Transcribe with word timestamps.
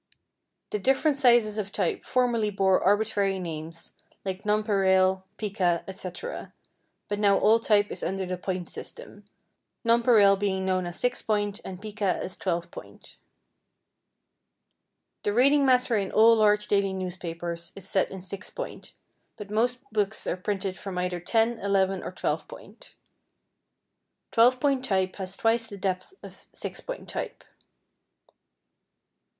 The 0.71 0.79
different 0.79 1.15
sizes 1.15 1.59
of 1.59 1.71
type 1.71 2.03
formerly 2.03 2.49
bore 2.49 2.83
arbitrary 2.83 3.37
names, 3.37 3.91
like 4.25 4.47
Nonpareil, 4.47 5.25
Pica, 5.37 5.83
etc., 5.87 6.55
but 7.07 7.19
now 7.19 7.37
all 7.37 7.59
type 7.59 7.91
is 7.91 8.01
under 8.01 8.25
the 8.25 8.35
point 8.35 8.67
system, 8.67 9.25
Nonpareil 9.85 10.37
being 10.39 10.65
known 10.65 10.87
as 10.87 10.99
6 11.01 11.21
Point 11.21 11.61
and 11.63 11.79
Pica 11.79 12.15
as 12.15 12.35
12 12.35 12.71
Point. 12.71 13.17
The 15.21 15.33
reading 15.33 15.67
matter 15.67 15.95
in 15.97 16.11
all 16.11 16.35
large 16.35 16.67
daily 16.67 16.93
newspapers 16.93 17.71
is 17.75 17.87
set 17.87 18.09
in 18.09 18.21
6 18.21 18.49
Point, 18.49 18.93
but 19.37 19.51
most 19.51 19.83
books 19.91 20.25
are 20.25 20.35
printed 20.35 20.79
from 20.79 20.97
either 20.97 21.19
10, 21.19 21.59
11, 21.59 22.01
or 22.01 22.11
12 22.11 22.47
Point. 22.47 22.95
Twelve 24.31 24.59
Point 24.59 24.83
type 24.83 25.17
has 25.17 25.37
twice 25.37 25.67
the 25.69 25.77
depth 25.77 26.15
of 26.23 26.47
6 26.53 26.79
Point 26.79 27.07
type. 27.07 27.43